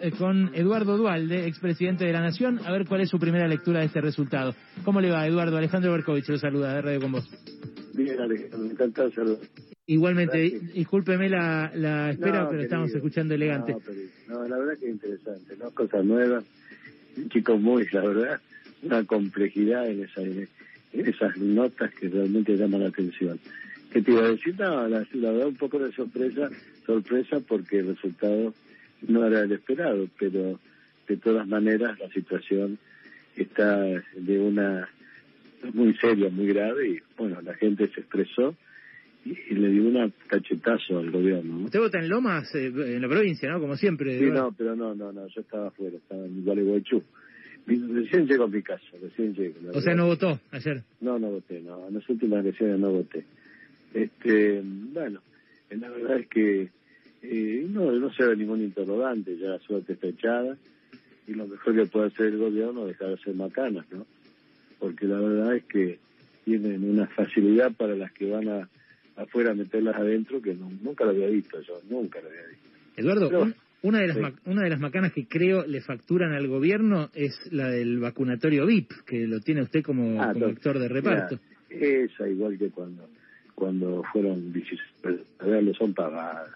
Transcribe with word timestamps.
Eh, 0.00 0.12
con 0.16 0.54
Eduardo 0.54 0.96
Dualde, 0.96 1.46
expresidente 1.46 2.04
de 2.04 2.12
la 2.12 2.20
Nación, 2.20 2.60
a 2.64 2.72
ver 2.72 2.86
cuál 2.86 3.00
es 3.00 3.10
su 3.10 3.18
primera 3.18 3.46
lectura 3.46 3.80
de 3.80 3.86
este 3.86 4.00
resultado. 4.00 4.54
¿Cómo 4.84 5.00
le 5.00 5.10
va, 5.10 5.26
Eduardo? 5.26 5.56
Alejandro 5.56 5.92
Berkovich 5.92 6.28
lo 6.28 6.38
saluda 6.38 6.74
de 6.74 6.82
Radio 6.82 7.00
con 7.00 7.12
vos. 7.12 7.28
Bien, 7.94 8.18
Alejandro, 8.20 8.70
encantado 8.70 9.08
de 9.08 9.14
saludar. 9.14 9.38
Igualmente, 9.86 10.60
discúlpeme 10.74 11.28
la, 11.28 11.72
la 11.74 12.10
espera, 12.10 12.48
pero 12.48 12.62
estamos 12.62 12.94
escuchando 12.94 13.34
elegante. 13.34 13.76
No, 14.28 14.46
la 14.46 14.58
verdad 14.58 14.78
que 14.78 14.86
es 14.86 14.92
interesante, 14.92 15.56
¿no? 15.58 15.70
Cosas 15.72 16.04
nuevas, 16.04 16.44
chicos 17.28 17.60
muy, 17.60 17.86
la 17.92 18.02
verdad, 18.02 18.40
una 18.82 19.04
complejidad 19.04 19.88
en, 19.88 20.04
esa, 20.04 20.22
en 20.22 20.48
esas 20.92 21.36
notas 21.36 21.92
que 21.94 22.08
realmente 22.08 22.56
llaman 22.56 22.82
la 22.82 22.88
atención. 22.88 23.38
¿Qué 23.90 24.00
te 24.00 24.12
iba 24.12 24.24
a 24.24 24.30
decir? 24.30 24.54
No, 24.58 24.88
la, 24.88 25.06
la 25.12 25.32
verdad 25.32 25.48
un 25.48 25.56
poco 25.56 25.78
de 25.78 25.92
sorpresa, 25.92 26.48
sorpresa 26.86 27.40
porque 27.46 27.80
el 27.80 27.88
resultado 27.88 28.54
no 29.08 29.26
era 29.26 29.42
el 29.42 29.52
esperado, 29.52 30.08
pero 30.18 30.58
de 31.08 31.16
todas 31.16 31.46
maneras 31.46 31.98
la 31.98 32.08
situación 32.10 32.78
está 33.36 33.78
de 34.16 34.38
una 34.38 34.88
muy 35.72 35.94
seria, 35.96 36.28
muy 36.28 36.46
grave 36.46 36.88
y 36.88 36.98
bueno, 37.16 37.40
la 37.40 37.54
gente 37.54 37.88
se 37.94 38.00
expresó 38.00 38.56
y, 39.24 39.54
le 39.54 39.68
dio 39.68 39.84
un 39.84 40.12
cachetazo 40.26 40.98
al 40.98 41.10
gobierno. 41.10 41.64
Usted 41.64 41.78
vota 41.78 41.98
en 41.98 42.08
Lomas, 42.08 42.52
eh, 42.54 42.66
en 42.66 43.00
la 43.00 43.08
provincia, 43.08 43.48
¿no? 43.50 43.60
Como 43.60 43.76
siempre. 43.76 44.18
Sí, 44.18 44.26
no, 44.26 44.52
pero 44.56 44.74
no, 44.74 44.94
no, 44.94 45.12
no, 45.12 45.28
yo 45.28 45.40
estaba 45.40 45.68
afuera, 45.68 45.96
estaba 45.96 46.24
en 46.24 46.44
Gualeguaychú. 46.44 47.02
Recién 47.64 48.26
llego 48.26 48.44
a 48.44 48.48
mi 48.48 48.60
casa, 48.60 48.82
recién 49.00 49.34
llego. 49.34 49.54
O 49.72 49.80
sea, 49.80 49.94
¿no 49.94 50.06
votó 50.06 50.40
ayer? 50.50 50.82
No, 51.00 51.18
no 51.20 51.30
voté, 51.30 51.60
no, 51.60 51.86
en 51.86 51.94
las 51.94 52.08
últimas 52.08 52.40
elecciones 52.40 52.80
no 52.80 52.90
voté. 52.90 53.24
Este, 53.94 54.60
bueno, 54.64 55.20
la 55.70 55.88
verdad 55.90 56.18
es 56.18 56.26
que 56.26 56.70
eh, 57.22 57.51
no, 58.02 58.12
se 58.12 58.24
ve 58.24 58.36
ningún 58.36 58.62
interrogante, 58.62 59.36
ya 59.38 59.48
la 59.48 59.58
suerte 59.60 59.94
está 59.94 60.08
echada 60.08 60.56
y 61.26 61.34
lo 61.34 61.46
mejor 61.46 61.74
que 61.74 61.86
puede 61.86 62.06
hacer 62.08 62.26
el 62.26 62.38
gobierno 62.38 62.82
es 62.82 62.88
dejar 62.88 63.08
de 63.08 63.14
hacer 63.14 63.34
macanas, 63.34 63.86
¿no? 63.90 64.06
Porque 64.78 65.06
la 65.06 65.18
verdad 65.20 65.56
es 65.56 65.64
que 65.64 65.98
tienen 66.44 66.88
una 66.88 67.06
facilidad 67.06 67.72
para 67.72 67.94
las 67.94 68.12
que 68.12 68.28
van 68.28 68.48
a 68.48 68.68
afuera 69.16 69.52
a 69.52 69.54
meterlas 69.54 69.94
adentro 69.96 70.40
que 70.40 70.54
nunca 70.54 71.04
lo 71.04 71.10
había 71.10 71.28
visto 71.28 71.60
yo, 71.60 71.80
nunca 71.88 72.20
lo 72.20 72.28
había 72.28 72.46
visto. 72.48 72.68
Eduardo, 72.96 73.54
una 73.82 74.00
de 74.00 74.08
las 74.08 74.16
una 74.44 74.62
de 74.62 74.70
las 74.70 74.80
macanas 74.80 75.12
que 75.12 75.26
creo 75.26 75.66
le 75.66 75.80
facturan 75.80 76.32
al 76.32 76.48
gobierno 76.48 77.10
es 77.14 77.38
la 77.50 77.68
del 77.68 77.98
vacunatorio 77.98 78.66
VIP, 78.66 78.90
que 79.06 79.26
lo 79.26 79.40
tiene 79.40 79.62
usted 79.62 79.82
como, 79.82 80.20
ah, 80.20 80.30
actor 80.30 80.78
de 80.78 80.88
reparto. 80.88 81.38
esa 81.68 82.28
igual 82.28 82.58
que 82.58 82.70
cuando 82.70 83.08
cuando 83.54 84.02
fueron 84.12 84.52
ver, 84.52 85.76
son 85.76 85.94
pagadas 85.94 86.50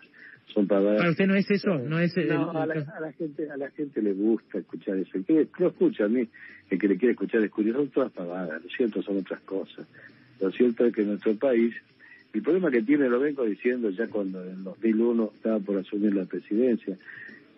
son 0.52 0.66
pagadas. 0.66 0.98
¿Para 0.98 1.10
usted 1.10 1.26
no 1.26 1.34
es 1.34 1.50
eso? 1.50 1.78
¿No, 1.78 1.98
es 1.98 2.16
no 2.16 2.50
a, 2.50 2.66
la, 2.66 3.12
gente 3.12 3.50
a 3.50 3.56
la 3.56 3.70
gente 3.70 4.02
le 4.02 4.12
gusta 4.12 4.58
escuchar 4.58 4.96
eso. 4.98 5.18
El 5.18 5.24
que 5.24 5.48
lo 5.58 5.68
escucha 5.68 6.04
a 6.04 6.08
mí, 6.08 6.26
el 6.70 6.78
que 6.78 6.88
le 6.88 6.96
quiere 6.96 7.12
escuchar 7.12 7.42
es 7.42 7.50
curioso, 7.50 7.80
son 7.80 7.90
todas 7.90 8.12
pagadas. 8.12 8.62
Lo 8.62 8.70
cierto 8.70 9.02
son 9.02 9.18
otras 9.18 9.40
cosas. 9.40 9.86
Lo 10.40 10.50
cierto 10.50 10.86
es 10.86 10.94
que 10.94 11.02
en 11.02 11.08
nuestro 11.08 11.34
país, 11.36 11.74
el 12.32 12.42
problema 12.42 12.70
que 12.70 12.82
tiene, 12.82 13.08
lo 13.08 13.20
vengo 13.20 13.44
diciendo 13.44 13.90
ya 13.90 14.06
cuando 14.08 14.42
en 14.44 14.62
2001 14.64 15.32
estaba 15.34 15.58
por 15.58 15.78
asumir 15.78 16.14
la 16.14 16.24
presidencia, 16.24 16.96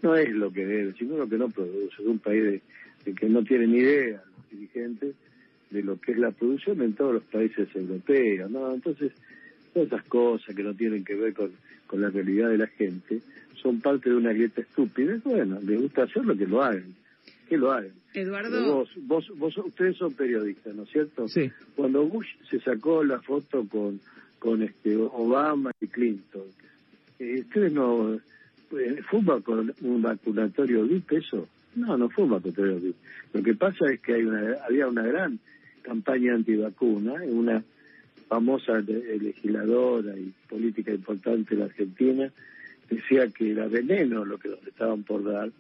no 0.03 0.15
es 0.15 0.31
lo 0.31 0.53
que 0.53 0.65
debe, 0.65 0.95
sino 0.95 1.17
lo 1.17 1.29
que 1.29 1.39
no 1.39 1.49
produce. 1.51 1.95
Es 2.03 2.07
un 2.07 2.19
país 2.19 2.43
de, 3.05 3.15
que 3.15 3.29
no 3.29 3.43
tiene 3.43 3.67
ni 3.67 3.79
idea 3.79 4.23
los 4.37 4.51
dirigentes 4.51 5.15
de 5.71 5.83
lo 5.83 6.01
que 6.01 6.13
es 6.13 6.19
la 6.19 6.31
producción 6.31 6.81
en 6.83 6.95
todos 6.95 7.15
los 7.15 7.25
países 7.25 7.69
europeos. 7.75 8.51
¿no? 8.51 8.73
Entonces, 8.73 9.13
esas 9.83 10.05
cosas 10.05 10.55
que 10.55 10.63
no 10.63 10.75
tienen 10.75 11.05
que 11.05 11.15
ver 11.15 11.35
con, 11.35 11.51
con 11.87 12.01
la 12.01 12.11
realidad 12.11 12.51
de 12.51 12.59
la 12.59 12.67
gente 12.67 13.21
son 13.63 13.81
parte 13.81 14.11
de 14.11 14.17
una 14.17 14.33
grieta 14.33 14.61
estúpida. 14.61 15.19
Bueno, 15.25 15.59
les 15.65 15.81
gusta 15.81 16.05
hacerlo, 16.05 16.37
que 16.37 16.47
lo 16.47 16.63
hagan. 16.63 16.95
Que 17.49 17.57
lo 17.57 17.73
hagan. 17.73 17.93
Eduardo. 18.15 18.87
Vos, 19.03 19.31
vos, 19.37 19.59
ustedes 19.59 19.97
son 19.97 20.13
periodistas, 20.13 20.75
¿no 20.75 20.85
es 20.85 20.91
cierto? 20.91 21.29
Sí. 21.29 21.51
Cuando 21.77 22.07
Bush 22.07 22.29
se 22.51 22.61
sacó 22.61 23.05
la 23.05 23.21
foto 23.21 23.67
con, 23.69 24.01
con 24.39 24.63
este 24.63 24.97
Obama 24.97 25.73
y 25.81 25.87
Clinton, 25.89 26.45
eh, 27.19 27.41
¿ustedes 27.41 27.73
no. 27.73 28.15
Eh, 28.15 29.03
¿Fue 29.11 29.21
un 29.21 30.03
vacunatorio 30.03 30.85
VIP 30.85 31.13
eso? 31.13 31.49
No, 31.75 31.97
no 31.97 32.09
fue 32.09 32.25
un 32.25 32.31
vacunatorio 32.31 32.81
VIP. 32.81 32.97
Lo 33.35 33.43
que 33.43 33.55
pasa 33.55 33.91
es 33.91 34.01
que 34.01 34.15
hay 34.15 34.25
una, 34.25 34.57
había 34.67 34.89
una 34.89 35.03
gran 35.03 35.39
campaña 35.83 36.35
antivacuna, 36.35 37.15
una 37.25 37.63
famosa 38.29 38.81
legisladora 38.81 40.17
y 40.17 40.33
política 40.49 40.93
importante 40.93 41.55
de 41.55 41.61
la 41.61 41.67
Argentina, 41.67 42.31
decía 42.89 43.29
que 43.29 43.53
era 43.53 43.67
veneno 43.67 44.25
lo 44.25 44.39
que 44.39 44.49
nos 44.49 44.67
estaban 44.67 45.03
por 45.03 45.25
dar. 45.25 45.51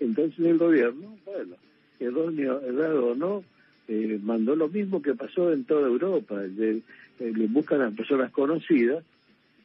Entonces 0.00 0.38
el 0.44 0.58
gobierno, 0.58 1.16
bueno, 1.24 1.56
erróneo, 2.00 2.60
errado 2.60 3.08
o 3.08 3.14
no, 3.14 3.44
eh, 3.88 4.18
mandó 4.22 4.56
lo 4.56 4.68
mismo 4.68 5.02
que 5.02 5.14
pasó 5.14 5.52
en 5.52 5.64
toda 5.64 5.88
Europa. 5.88 6.40
Le, 6.42 6.82
le 7.18 7.46
buscan 7.46 7.82
a 7.82 7.90
personas 7.90 8.30
conocidas, 8.30 9.04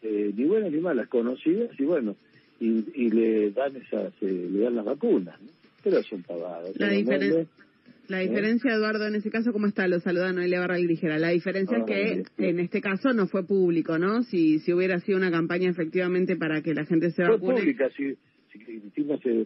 eh, 0.02 0.31
ni 0.36 0.46
buenas 0.46 0.72
ni 0.72 0.80
malas, 0.80 1.08
conocidas, 1.08 1.70
y 1.80 1.84
bueno, 1.84 2.16
y, 2.60 3.10
le 3.10 3.52
dan 3.52 3.76
esas, 3.78 4.12
eh, 4.22 4.50
le 4.52 4.60
dan 4.60 4.76
las 4.76 4.86
vacunas, 4.86 5.40
¿no? 5.42 5.48
Pero 5.84 6.04
son 6.04 6.22
pavadas. 6.24 6.72
La 6.78 6.90
diferencia... 6.90 7.46
La 8.09 8.20
diferencia, 8.20 8.74
Eduardo, 8.74 9.06
en 9.06 9.14
ese 9.14 9.30
caso, 9.30 9.53
¿cómo 9.53 9.68
está? 9.68 9.88
Lo 9.88 10.00
saluda 10.00 10.34
Noelia 10.34 10.59
Barra 10.59 10.80
Ligera. 10.80 11.20
La 11.20 11.30
diferencia 11.30 11.78
es 11.78 11.86
que 11.86 12.50
en 12.50 12.59
este 12.59 12.81
caso 12.81 13.14
no 13.14 13.28
fue 13.28 13.46
público, 13.46 14.00
¿no? 14.00 14.24
Si, 14.24 14.58
si 14.59 14.74
hubiera 14.74 15.00
sido 15.00 15.20
una 15.20 15.30
campaña 15.30 15.70
efectivamente 15.70 16.36
para 16.36 16.64
que 16.64 16.74
la 16.74 16.86
gente 16.86 17.12
se 17.12 17.22
vacune. 17.22 17.40
Fue 17.40 17.56
pública, 17.62 17.88
si, 17.96 18.18
si 18.52 18.59
Cristina 18.59 19.16
se, 19.19 19.46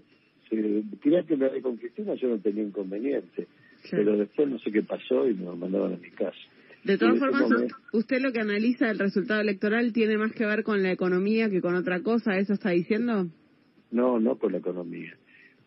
se 0.50 1.26
que 1.28 1.36
me 1.36 1.62
con 1.62 1.76
Cristina, 1.76 2.16
yo 2.16 2.30
no 2.30 2.40
tenía 2.40 2.64
inconveniente. 2.64 3.48
Pero 3.92 4.16
después 4.16 4.48
no 4.48 4.58
sé 4.60 4.72
qué 4.72 4.82
pasó 4.82 5.28
y 5.28 5.34
me 5.34 5.54
mandaban 5.56 5.96
a 5.96 5.98
mi 5.98 6.12
casa. 6.12 6.38
De 6.86 6.98
todas 6.98 7.20
formas, 7.20 7.50
usted 7.92 8.22
lo 8.22 8.32
que 8.32 8.40
analiza 8.40 8.90
el 8.90 9.00
resultado 9.00 9.42
electoral 9.42 9.92
tiene 9.92 10.18
más 10.18 10.32
que 10.32 10.46
ver 10.46 10.64
con 10.64 10.84
la 10.84 10.92
economía 10.92 11.50
que 11.50 11.60
con 11.60 11.76
otra 11.76 12.02
cosa, 12.02 12.38
¿eso 12.38 12.54
está 12.54 12.70
diciendo? 12.70 13.28
No, 13.92 14.22
no 14.22 14.38
con 14.38 14.54
la 14.54 14.60
economía. 14.60 15.18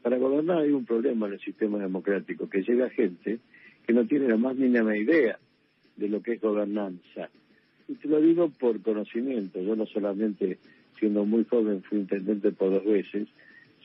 Para 0.07 0.19
gobernar 0.19 0.59
hay 0.59 0.71
un 0.71 0.85
problema 0.85 1.27
en 1.27 1.33
el 1.33 1.41
sistema 1.41 1.79
democrático, 1.79 2.49
que 2.49 2.63
llega 2.63 2.89
gente 2.91 3.41
que 3.85 3.93
no 3.93 4.07
tiene 4.07 4.29
la 4.29 4.37
más 4.37 4.55
mínima 4.55 4.97
idea 4.97 5.37
de 5.97 6.09
lo 6.09 6.23
que 6.23 6.35
es 6.35 6.41
gobernanza. 6.41 7.29
Y 7.89 7.95
te 7.95 8.07
lo 8.07 8.21
digo 8.21 8.49
por 8.51 8.81
conocimiento. 8.83 9.61
Yo 9.61 9.75
no 9.75 9.85
solamente, 9.85 10.59
siendo 10.97 11.25
muy 11.25 11.45
joven, 11.45 11.83
fui 11.83 11.99
intendente 11.99 12.53
por 12.53 12.71
dos 12.71 12.85
veces, 12.85 13.27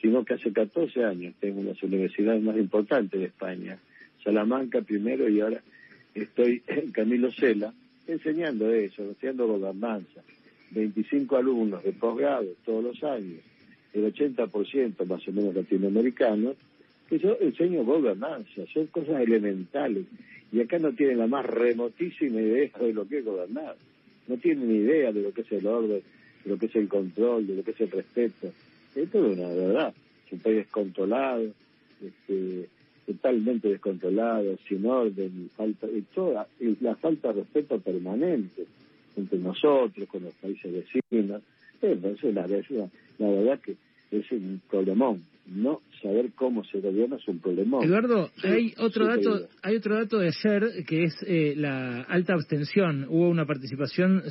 sino 0.00 0.24
que 0.24 0.34
hace 0.34 0.52
14 0.52 1.04
años 1.04 1.34
tengo 1.40 1.60
las 1.64 1.82
universidades 1.82 2.40
más 2.40 2.56
importantes 2.56 3.18
de 3.18 3.26
España. 3.26 3.78
Salamanca 4.22 4.80
primero 4.80 5.28
y 5.28 5.40
ahora 5.40 5.60
estoy 6.14 6.62
en 6.68 6.92
Camilo 6.92 7.32
Cela 7.32 7.74
enseñando 8.06 8.72
eso, 8.72 9.02
enseñando 9.02 9.48
gobernanza. 9.48 10.22
25 10.70 11.36
alumnos 11.36 11.82
de 11.82 11.90
posgrado 11.90 12.46
todos 12.64 12.84
los 12.84 13.02
años 13.02 13.40
el 13.92 14.12
80% 14.12 15.04
más 15.06 15.28
o 15.28 15.32
menos 15.32 15.54
latinoamericanos, 15.54 16.56
que 17.08 17.18
yo 17.18 17.36
enseño 17.40 17.84
gobernanza, 17.84 18.62
son 18.72 18.86
cosas 18.86 19.20
elementales. 19.22 20.06
Y 20.50 20.60
acá 20.60 20.78
no 20.78 20.92
tienen 20.92 21.18
la 21.18 21.26
más 21.26 21.46
remotísima 21.46 22.40
idea 22.40 22.70
de 22.78 22.92
lo 22.92 23.06
que 23.06 23.18
es 23.18 23.24
gobernar. 23.24 23.76
No 24.28 24.36
tienen 24.36 24.68
ni 24.68 24.76
idea 24.76 25.12
de 25.12 25.22
lo 25.22 25.32
que 25.32 25.42
es 25.42 25.52
el 25.52 25.66
orden, 25.66 26.02
de 26.44 26.50
lo 26.50 26.58
que 26.58 26.66
es 26.66 26.76
el 26.76 26.88
control, 26.88 27.46
de 27.46 27.56
lo 27.56 27.62
que 27.62 27.72
es 27.72 27.80
el 27.80 27.90
respeto. 27.90 28.52
Esto 28.94 29.26
es 29.26 29.38
una 29.38 29.48
verdad. 29.48 29.94
Es 30.26 30.32
un 30.32 30.38
país 30.40 30.56
descontrolado, 30.56 31.52
este, 32.04 32.68
totalmente 33.06 33.68
descontrolado, 33.68 34.56
sin 34.68 34.86
orden, 34.86 35.50
falta, 35.56 35.86
y 35.86 36.02
toda, 36.14 36.46
y 36.60 36.76
la 36.80 36.96
falta 36.96 37.28
de 37.28 37.40
respeto 37.40 37.78
permanente 37.78 38.64
entre 39.16 39.38
nosotros, 39.38 40.08
con 40.08 40.24
los 40.24 40.34
países 40.34 40.72
vecinos. 40.72 41.42
Entonces, 41.82 42.34
la, 42.34 42.46
la 42.46 43.30
verdad 43.30 43.60
que 43.60 43.76
es 44.12 44.30
un 44.32 44.60
problemón. 44.70 45.22
No 45.44 45.80
saber 46.00 46.30
cómo 46.36 46.62
se 46.64 46.80
gobierna 46.80 47.16
es 47.16 47.26
un 47.26 47.40
problemón. 47.40 47.84
Eduardo, 47.84 48.30
hay 48.44 48.72
otro 48.78 49.06
dato, 49.06 49.48
hay 49.62 49.76
otro 49.76 49.96
dato 49.96 50.18
de 50.18 50.28
ayer 50.28 50.84
que 50.86 51.02
es 51.04 51.16
eh, 51.26 51.54
la 51.56 52.02
alta 52.02 52.34
abstención. 52.34 53.06
Hubo 53.08 53.28
una 53.28 53.44
participación, 53.44 54.22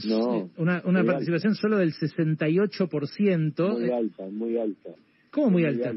una, 0.56 0.82
una 0.86 1.04
participación 1.04 1.56
solo 1.56 1.78
del 1.78 1.92
68%. 1.92 3.80
Muy 3.80 3.92
alta, 3.92 4.26
muy 4.30 4.58
alta. 4.58 4.92
¿Cómo 5.32 5.50
muy, 5.50 5.66
alta? 5.66 5.94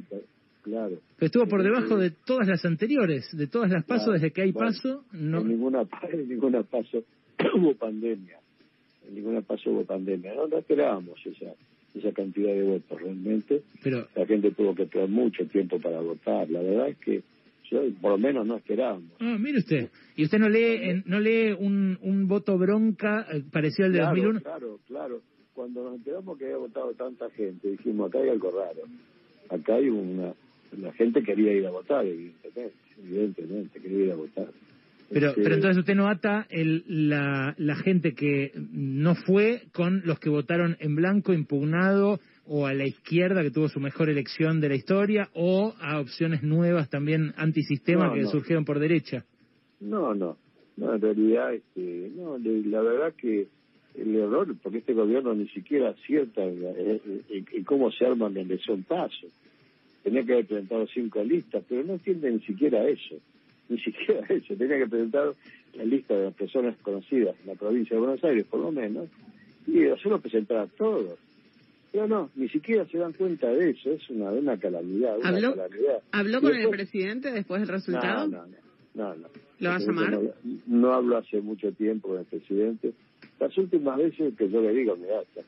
Claro. 0.62 0.96
Pero 1.16 1.26
estuvo 1.26 1.46
por 1.46 1.62
debajo 1.62 1.96
de 1.96 2.10
todas 2.10 2.48
las 2.48 2.64
anteriores, 2.64 3.28
de 3.36 3.46
todas 3.46 3.70
las 3.70 3.84
pasos, 3.84 4.14
desde 4.14 4.32
que 4.32 4.42
hay 4.42 4.52
paso. 4.52 5.04
No... 5.12 5.42
En 5.42 5.48
ninguna, 5.48 5.82
en 6.12 6.28
ninguna 6.28 6.62
paso 6.64 7.04
hubo 7.54 7.74
pandemia. 7.74 8.38
En 9.08 9.14
ninguna 9.14 9.40
paso 9.42 9.70
hubo 9.70 9.84
pandemia. 9.84 10.34
No, 10.34 10.46
no 10.46 10.58
esperábamos 10.58 11.18
esa 11.26 11.54
esa 11.94 12.12
cantidad 12.12 12.52
de 12.52 12.62
votos 12.62 13.00
realmente. 13.00 13.62
Pero... 13.82 14.08
La 14.16 14.26
gente 14.26 14.50
tuvo 14.50 14.74
que 14.74 14.82
esperar 14.82 15.08
mucho 15.08 15.46
tiempo 15.46 15.78
para 15.80 16.00
votar. 16.00 16.50
La 16.50 16.60
verdad 16.60 16.88
es 16.88 16.98
que 16.98 17.22
yo, 17.70 17.82
por 18.00 18.12
lo 18.12 18.18
menos 18.18 18.46
no 18.46 18.56
esperábamos. 18.56 19.12
Ah, 19.20 19.36
mire 19.38 19.58
usted. 19.58 19.90
¿Y 20.16 20.24
usted 20.24 20.38
no 20.38 20.48
lee 20.48 21.02
no 21.06 21.18
lee 21.20 21.52
un, 21.52 21.98
un 22.02 22.28
voto 22.28 22.58
bronca 22.58 23.26
eh, 23.32 23.42
parecido 23.50 23.86
al 23.86 23.92
de 23.92 24.00
2001? 24.00 24.40
Claro, 24.40 24.80
claro. 24.86 25.22
Cuando 25.54 25.84
nos 25.84 25.94
enteramos 25.94 26.36
que 26.36 26.46
había 26.46 26.56
votado 26.56 26.92
tanta 26.94 27.30
gente, 27.30 27.70
dijimos, 27.70 28.08
acá 28.08 28.18
hay 28.18 28.28
algo 28.28 28.50
raro. 28.50 28.82
Acá 29.48 29.76
hay 29.76 29.88
una, 29.88 30.34
gente 30.96 31.22
quería 31.22 31.52
ir 31.52 31.66
a 31.66 31.70
votar, 31.70 32.04
evidentemente, 32.04 32.74
evidentemente, 32.98 33.80
quería 33.80 34.06
ir 34.06 34.12
a 34.12 34.16
votar. 34.16 34.48
Pero, 35.14 35.28
este, 35.28 35.42
pero 35.42 35.54
entonces 35.54 35.78
usted 35.78 35.94
no 35.94 36.08
ata 36.08 36.44
el, 36.50 36.82
la, 36.88 37.54
la 37.56 37.76
gente 37.76 38.14
que 38.14 38.50
no 38.72 39.14
fue 39.14 39.62
con 39.72 40.02
los 40.04 40.18
que 40.18 40.28
votaron 40.28 40.76
en 40.80 40.96
blanco, 40.96 41.32
impugnado, 41.32 42.18
o 42.46 42.66
a 42.66 42.74
la 42.74 42.84
izquierda 42.84 43.44
que 43.44 43.52
tuvo 43.52 43.68
su 43.68 43.78
mejor 43.78 44.10
elección 44.10 44.60
de 44.60 44.70
la 44.70 44.74
historia, 44.74 45.28
o 45.32 45.72
a 45.80 46.00
opciones 46.00 46.42
nuevas 46.42 46.90
también 46.90 47.32
antisistema 47.36 48.12
que 48.12 48.26
surgieron 48.26 48.64
por 48.64 48.80
derecha. 48.80 49.24
No, 49.78 50.14
no, 50.14 50.36
no, 50.76 50.94
en 50.94 51.00
realidad, 51.00 51.54
este, 51.54 52.10
no, 52.16 52.36
la 52.36 52.82
verdad 52.82 53.14
que 53.16 53.46
el 53.94 54.16
error, 54.16 54.52
porque 54.64 54.78
este 54.78 54.94
gobierno 54.94 55.32
ni 55.32 55.46
siquiera 55.50 55.90
acierta 55.90 56.42
en, 56.42 57.00
cómo 57.64 57.92
se 57.92 58.04
arma 58.04 58.28
la 58.30 58.40
elección 58.40 58.82
paso. 58.82 59.28
Tenía 60.02 60.24
que 60.24 60.32
haber 60.32 60.46
presentado 60.46 60.88
cinco 60.88 61.22
listas, 61.22 61.62
pero 61.68 61.84
no 61.84 61.92
entiende 61.92 62.32
ni 62.32 62.40
siquiera 62.40 62.88
eso, 62.88 63.20
ni 63.68 63.78
siquiera 63.78 64.26
eso. 64.28 64.54
Tenía 64.56 64.78
que 64.78 64.86
presentar 64.86 65.32
la 65.74 65.84
lista 65.84 66.14
de 66.14 66.24
las 66.24 66.34
personas 66.34 66.76
conocidas 66.82 67.34
en 67.42 67.48
la 67.48 67.54
provincia 67.54 67.96
de 67.96 68.00
Buenos 68.00 68.24
Aires, 68.24 68.44
por 68.46 68.60
lo 68.60 68.72
menos, 68.72 69.08
y 69.66 69.86
hacerlo 69.86 70.20
presentar 70.20 70.58
a 70.58 70.66
todos. 70.66 71.18
Pero 71.92 72.08
no, 72.08 72.30
ni 72.34 72.48
siquiera 72.48 72.84
se 72.86 72.98
dan 72.98 73.12
cuenta 73.12 73.48
de 73.48 73.70
eso, 73.70 73.92
es 73.92 74.10
una, 74.10 74.30
una 74.32 74.58
calamidad. 74.58 75.16
¿Habló, 75.22 75.54
¿habló 76.10 76.40
con 76.40 76.56
el 76.56 76.68
presidente 76.68 77.30
después 77.30 77.60
del 77.60 77.68
resultado? 77.68 78.26
No, 78.28 78.46
no, 78.94 79.14
no. 79.14 79.28
¿Lo 79.60 79.70
va 79.70 79.76
a 79.76 79.78
llamar? 79.78 80.20
No, 80.66 80.92
hablo 80.92 81.16
hace 81.18 81.40
mucho 81.40 81.70
tiempo 81.72 82.08
con 82.08 82.18
el 82.18 82.24
presidente. 82.24 82.92
Las 83.38 83.56
últimas 83.56 83.98
veces 83.98 84.34
que 84.36 84.50
yo 84.50 84.60
le 84.60 84.72
digo, 84.72 84.96
mira, 84.96 85.22
estás, 85.22 85.44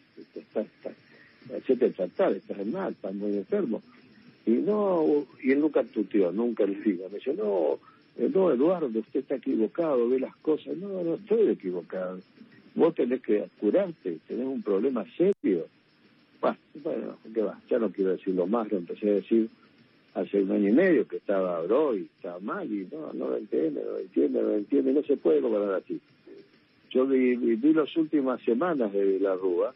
estás, 1.59 1.95
tratar, 1.97 2.33
estás 2.33 2.67
mal, 2.67 2.93
estás 2.93 3.15
muy 3.15 3.37
enfermo. 3.37 3.83
Y 4.47 4.53
no, 4.53 5.27
y 5.43 5.51
él 5.51 5.61
nunca 5.61 5.83
tuteó, 5.83 6.31
nunca 6.31 6.65
le 6.65 6.81
digo. 6.81 7.09
Me 7.09 7.19
dice, 7.19 7.35
no, 7.35 7.81
eh, 8.19 8.31
no, 8.33 8.53
Eduardo, 8.53 8.99
usted 8.99 9.21
está 9.21 9.37
equivocado, 9.37 10.09
ve 10.09 10.21
las 10.21 10.37
cosas. 10.37 10.77
No, 10.77 11.03
no 11.03 11.15
estoy 11.15 11.49
equivocado. 11.49 12.21
Vos 12.75 12.95
tenés 12.95 13.23
que 13.23 13.49
curarte, 13.59 14.19
tenés 14.27 14.47
un 14.47 14.63
problema 14.63 15.05
serio 15.17 15.67
bueno, 16.83 17.17
¿qué 17.33 17.43
va? 17.43 17.61
Ya 17.69 17.79
no 17.79 17.91
quiero 17.91 18.13
decirlo 18.13 18.47
más, 18.47 18.71
lo 18.71 18.79
empecé 18.79 19.11
a 19.11 19.15
decir 19.15 19.49
hace 20.15 20.43
un 20.43 20.51
año 20.51 20.69
y 20.69 20.73
medio 20.73 21.07
que 21.07 21.17
estaba 21.17 21.61
bro 21.63 21.97
y 21.97 22.09
estaba 22.17 22.39
mal 22.41 22.71
y 22.73 22.87
no, 22.91 23.13
no 23.13 23.29
lo 23.29 23.37
entiende, 23.37 23.83
no 23.85 23.93
lo 23.93 23.99
entiende, 23.99 24.41
no 24.41 24.49
lo 24.49 24.55
entiende, 24.55 24.93
no 24.93 25.03
se 25.03 25.17
puede 25.17 25.41
gobernar 25.41 25.75
así. 25.75 26.01
Yo 26.91 27.07
vi, 27.07 27.37
vi, 27.37 27.73
las 27.75 27.95
últimas 27.97 28.41
semanas 28.43 28.93
de 28.93 29.21
la 29.21 29.35
Rúa, 29.35 29.75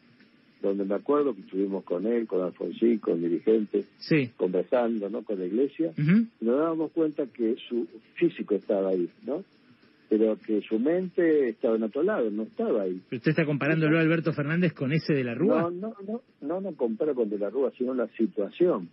donde 0.62 0.84
me 0.84 0.94
acuerdo 0.94 1.34
que 1.34 1.40
estuvimos 1.40 1.84
con 1.84 2.06
él, 2.06 2.26
con 2.26 2.42
Alfonsín, 2.42 2.98
con 2.98 3.20
dirigentes, 3.20 3.86
conversando, 4.36 5.08
¿no? 5.08 5.22
Con 5.22 5.38
la 5.38 5.46
iglesia, 5.46 5.92
y 5.96 6.44
nos 6.44 6.58
dábamos 6.58 6.92
cuenta 6.92 7.26
que 7.26 7.56
su 7.68 7.86
físico 8.14 8.54
estaba 8.54 8.90
ahí, 8.90 9.08
¿no? 9.24 9.44
pero 10.10 10.36
que 10.44 10.60
su 10.62 10.80
mente 10.80 11.50
estaba 11.50 11.76
en 11.76 11.84
otro 11.84 12.02
lado, 12.02 12.28
no 12.32 12.42
estaba 12.42 12.82
ahí. 12.82 13.00
¿Pero 13.08 13.18
usted 13.18 13.30
está 13.30 13.44
comparándolo 13.46 13.96
a 13.96 14.00
Alberto 14.00 14.32
Fernández 14.32 14.72
con 14.72 14.92
ese 14.92 15.14
de 15.14 15.22
la 15.22 15.34
Rúa? 15.34 15.62
No, 15.62 15.70
no, 15.70 15.94
no, 16.04 16.22
no, 16.40 16.60
no 16.60 16.74
comparo 16.74 17.14
con 17.14 17.30
de 17.30 17.38
la 17.38 17.48
Rúa, 17.48 17.70
sino 17.78 17.94
la 17.94 18.08
situación 18.16 18.88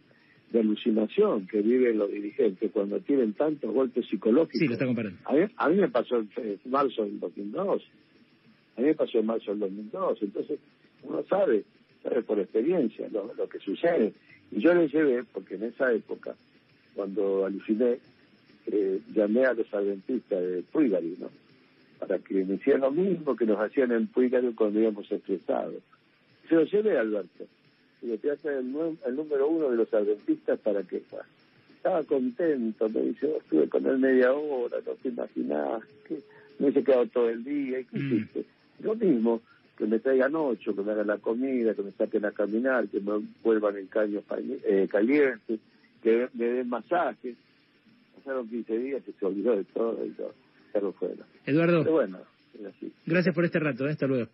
de 0.51 0.59
alucinación 0.59 1.47
que 1.47 1.61
viven 1.61 1.97
los 1.97 2.11
dirigentes 2.11 2.71
cuando 2.71 2.99
tienen 2.99 3.33
tantos 3.33 3.73
golpes 3.73 4.05
psicológicos. 4.07 4.59
Sí, 4.59 4.67
lo 4.67 4.73
está 4.73 4.85
comparando. 4.85 5.17
A 5.57 5.69
mí, 5.69 5.75
me 5.75 5.89
pasó 5.89 6.17
en 6.17 6.59
marzo 6.65 7.03
del 7.03 7.19
2002. 7.19 7.83
A 8.77 8.81
mí 8.81 8.87
me 8.87 8.93
pasó 8.93 9.17
en 9.17 9.25
marzo 9.25 9.51
del 9.51 9.59
2002. 9.59 10.19
Entonces, 10.21 10.59
uno 11.03 11.23
sabe, 11.29 11.63
sabe 12.03 12.21
por 12.23 12.39
experiencia 12.39 13.07
lo, 13.11 13.33
lo 13.33 13.47
que 13.47 13.59
sucede. 13.59 14.13
Y 14.51 14.61
yo 14.61 14.73
le 14.73 14.87
llevé, 14.87 15.23
porque 15.23 15.55
en 15.55 15.63
esa 15.63 15.91
época, 15.91 16.35
cuando 16.95 17.45
aluciné, 17.45 17.99
eh, 18.67 18.99
llamé 19.13 19.45
a 19.45 19.53
los 19.53 19.73
adventistas 19.73 20.41
de 20.41 20.63
Puigari, 20.71 21.15
¿no? 21.19 21.29
Para 21.99 22.19
que 22.19 22.43
me 22.45 22.55
hicieran 22.55 22.81
lo 22.81 22.91
mismo 22.91 23.35
que 23.35 23.45
nos 23.45 23.59
hacían 23.59 23.91
en 23.91 24.07
Puigari 24.07 24.53
cuando 24.53 24.79
íbamos 24.79 25.11
expresados. 25.11 25.81
Se 26.47 26.55
lo 26.55 26.63
llevé 26.63 26.97
a 26.97 27.01
Alberto. 27.01 27.45
Y 28.01 28.07
le 28.07 28.17
traje 28.17 28.49
el, 28.49 28.75
el 29.05 29.15
número 29.15 29.47
uno 29.47 29.69
de 29.69 29.77
los 29.77 29.93
adventistas 29.93 30.59
para 30.59 30.83
que 30.83 30.97
estaba 31.77 32.03
contento, 32.03 32.89
me 32.89 33.01
dice, 33.01 33.27
oh, 33.27 33.37
estuve 33.37 33.69
con 33.69 33.85
él 33.85 33.97
media 33.97 34.33
hora, 34.33 34.77
no 34.85 34.93
te 34.93 35.09
imaginás, 35.09 35.81
que 36.07 36.19
me 36.59 36.69
hice 36.69 36.83
quedado 36.83 37.07
todo 37.07 37.29
el 37.29 37.43
día, 37.43 37.79
y 37.79 37.85
qué 37.85 37.97
mm. 37.97 38.13
hiciste. 38.13 38.45
Lo 38.81 38.95
mismo, 38.95 39.41
que 39.77 39.85
me 39.85 39.99
traigan 39.99 40.35
ocho, 40.35 40.75
que 40.75 40.81
me 40.81 40.91
hagan 40.91 41.07
la 41.07 41.17
comida, 41.17 41.73
que 41.75 41.83
me 41.83 41.91
saquen 41.91 42.25
a 42.25 42.31
caminar, 42.31 42.87
que 42.87 42.99
me 42.99 43.21
vuelvan 43.43 43.77
en 43.77 43.87
caños 43.87 44.23
eh, 44.65 44.87
calientes, 44.89 45.59
que 46.01 46.29
me 46.33 46.45
den 46.45 46.69
masajes 46.69 47.35
pasaron 48.27 48.49
15 48.49 48.79
días 48.79 49.01
y 49.07 49.11
se 49.13 49.25
olvidó 49.25 49.55
de 49.55 49.63
todo 49.65 50.05
y 50.05 50.09
todo. 50.11 50.91
fuera. 50.93 51.25
Eduardo. 51.45 51.83
bueno, 51.89 52.19
Gracias 53.05 53.33
por 53.33 53.45
este 53.45 53.59
rato, 53.59 53.87
¿eh? 53.87 53.91
hasta 53.91 54.07
luego. 54.07 54.29